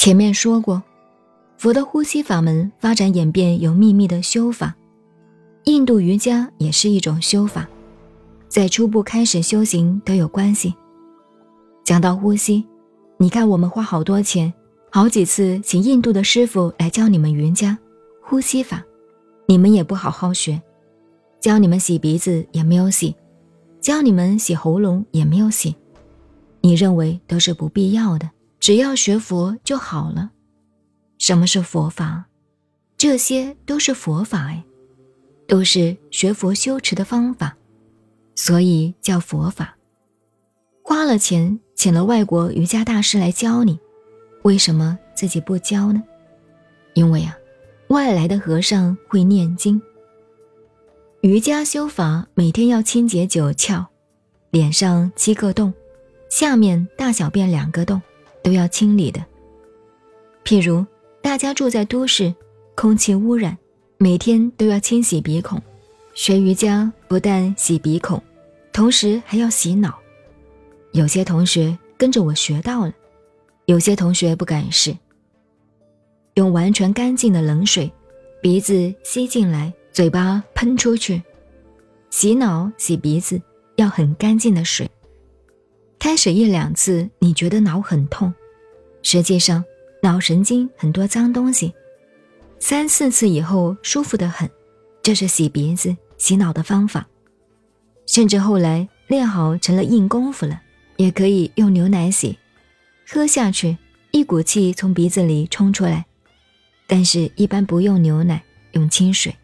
[0.00, 0.82] 前面说过，
[1.58, 4.74] 佛的呼吸法门发展演变有秘密的修法，
[5.64, 7.68] 印度瑜伽也是一种修法，
[8.48, 10.74] 在初步开始修行都有关系。
[11.84, 12.64] 讲到呼吸，
[13.18, 14.50] 你看我们花好多钱，
[14.90, 17.76] 好几次请印度的师傅来教你们瑜伽
[18.22, 18.82] 呼吸法，
[19.44, 20.62] 你们也不好好学，
[21.40, 23.14] 教你们洗鼻子也没有洗，
[23.82, 25.76] 教你们洗喉咙也没有洗，
[26.62, 28.26] 你认为都是不必要的。
[28.60, 30.30] 只要学佛就好了。
[31.18, 32.26] 什么是佛法？
[32.96, 34.62] 这些都是佛法哎，
[35.48, 37.56] 都是学佛修持的方法，
[38.34, 39.74] 所以叫佛法。
[40.82, 43.78] 花了钱请了外国瑜伽大师来教你，
[44.42, 46.02] 为什么自己不教呢？
[46.92, 47.34] 因为啊，
[47.88, 49.80] 外来的和尚会念经。
[51.22, 53.86] 瑜伽修法每天要清洁九窍，
[54.50, 55.72] 脸上七个洞，
[56.28, 58.00] 下面大小便两个洞。
[58.42, 59.24] 都要清理的。
[60.44, 60.84] 譬如
[61.20, 62.34] 大家住在都市，
[62.74, 63.56] 空气污染，
[63.98, 65.60] 每天都要清洗鼻孔。
[66.14, 68.22] 学瑜伽不但洗鼻孔，
[68.72, 69.98] 同时还要洗脑。
[70.92, 72.92] 有些同学跟着我学到了，
[73.66, 74.96] 有些同学不敢试。
[76.34, 77.90] 用完全干净的冷水，
[78.42, 81.22] 鼻子吸进来，嘴巴喷出去。
[82.10, 83.40] 洗脑洗鼻子
[83.76, 84.90] 要很干净的水。
[86.00, 88.32] 开始一两次，你觉得脑很痛，
[89.02, 89.62] 实际上
[90.02, 91.74] 脑神经很多脏东西。
[92.58, 94.50] 三四次以后舒服得很，
[95.02, 97.06] 这是洗鼻子、洗脑的方法。
[98.06, 100.62] 甚至后来练好成了硬功夫了，
[100.96, 102.38] 也可以用牛奶洗，
[103.06, 103.76] 喝下去
[104.10, 106.06] 一股气从鼻子里冲出来。
[106.86, 108.42] 但是，一般不用牛奶，
[108.72, 109.36] 用清水。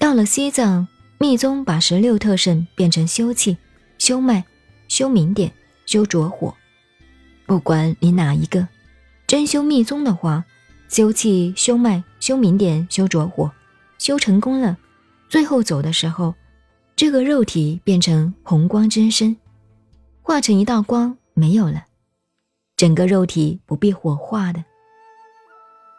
[0.00, 0.88] 到了西藏，
[1.18, 3.56] 密宗把十六特胜变成修气、
[3.98, 4.44] 修脉。
[4.88, 5.52] 修明点，
[5.86, 6.54] 修着火，
[7.46, 8.68] 不管你哪一个，
[9.26, 10.44] 真修密宗的话，
[10.88, 13.50] 修气、修脉、修明点、修着火，
[13.98, 14.78] 修成功了，
[15.28, 16.34] 最后走的时候，
[16.94, 19.36] 这个肉体变成红光真身，
[20.22, 21.84] 化成一道光，没有了，
[22.76, 24.64] 整个肉体不必火化的。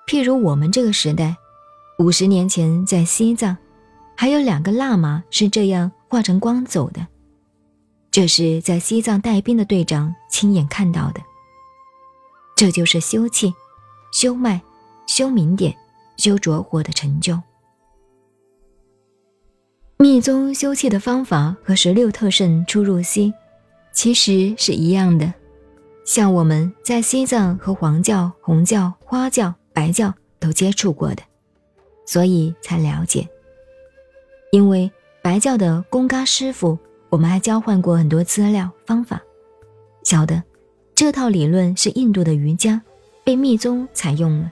[0.08, 1.36] 譬如我们这个时代，
[2.00, 3.58] 五十年前在西藏，
[4.16, 7.08] 还有两个喇嘛是这样化成光走的。
[8.16, 11.20] 这是在西藏带兵的队长亲眼看到的。
[12.56, 13.54] 这就是修气、
[14.14, 14.62] 修脉、
[15.06, 15.76] 修明点、
[16.16, 17.38] 修着火的成就。
[19.98, 23.34] 密宗修气的方法和十六特胜出入西，
[23.92, 25.34] 其实是一样的。
[26.06, 31.24] 像我们在西藏和黄教、红教、花教、白教都接触过的，
[32.06, 33.28] 所以才了解。
[34.54, 34.90] 因为
[35.22, 36.80] 白教的贡嘎师傅。
[37.16, 39.22] 我们还交换过很多资料方法，
[40.04, 40.44] 晓得
[40.94, 42.82] 这套理论是印度的瑜伽，
[43.24, 44.52] 被密宗采用了。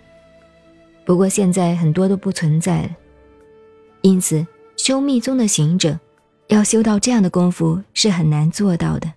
[1.04, 2.90] 不过现在很多都不存在了，
[4.00, 4.48] 因此
[4.78, 6.00] 修密宗的行者
[6.48, 9.12] 要修到这样的功夫是很难做到的。